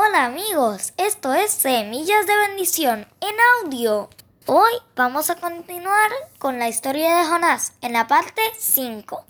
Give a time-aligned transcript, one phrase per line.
[0.00, 4.08] Hola amigos, esto es Semillas de Bendición en audio.
[4.46, 9.24] Hoy vamos a continuar con la historia de Jonás en la parte 5.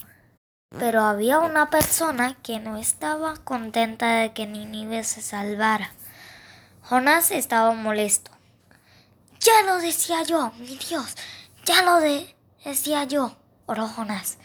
[0.78, 5.94] Pero había una persona que no estaba contenta de que Nínive se salvara.
[6.82, 8.30] Jonás estaba molesto.
[9.40, 11.16] Ya lo decía yo, mi Dios,
[11.64, 11.98] ya lo
[12.62, 14.36] decía yo, oró Jonás.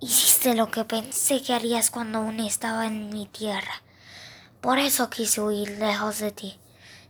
[0.00, 3.82] Hiciste lo que pensé que harías cuando aún estaba en mi tierra.
[4.60, 6.58] Por eso quise huir lejos de ti.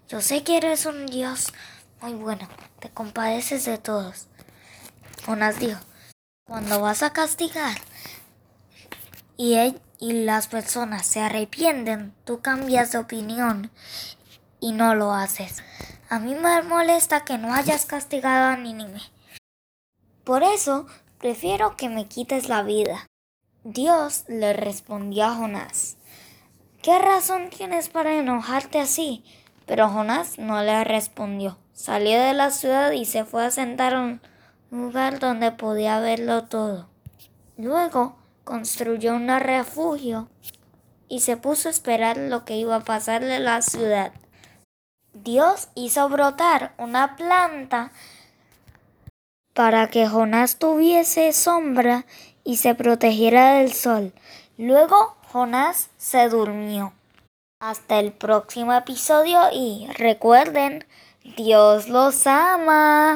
[0.08, 1.52] Yo sé que eres un Dios
[2.00, 2.48] muy bueno,
[2.80, 4.28] te compadeces de todos.
[5.24, 5.80] Jonás dijo,
[6.46, 7.76] cuando vas a castigar
[9.36, 9.56] y,
[9.98, 13.70] y las personas se arrepienten, tú cambias de opinión
[14.60, 15.62] y no lo haces.
[16.08, 19.00] A mí me molesta que no hayas castigado a Nínive.
[20.22, 20.86] Por eso
[21.18, 23.06] prefiero que me quites la vida.
[23.64, 25.96] Dios le respondió a Jonás,
[26.86, 29.24] ¿qué razón tienes para enojarte así?
[29.66, 31.58] Pero Jonás no le respondió.
[31.72, 34.20] Salió de la ciudad y se fue a sentar a un
[34.70, 36.88] lugar donde podía verlo todo.
[37.56, 38.14] Luego
[38.44, 40.28] construyó un refugio
[41.08, 44.12] y se puso a esperar lo que iba a pasarle a la ciudad.
[45.12, 47.90] Dios hizo brotar una planta
[49.54, 52.06] para que Jonás tuviese sombra
[52.44, 54.12] y se protegiera del sol.
[54.58, 56.94] Luego Jonás se durmió.
[57.60, 60.86] Hasta el próximo episodio y recuerden,
[61.36, 63.14] Dios los ama.